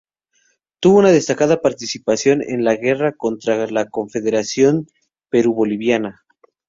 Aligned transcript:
Tuvo 0.79 0.97
una 0.97 1.11
destacada 1.11 1.61
participación 1.61 2.41
en 2.41 2.63
la 2.63 2.75
guerra 2.75 3.11
contra 3.11 3.67
la 3.67 3.87
Confederación 3.87 4.87
Perú-Boliviana. 5.29 6.25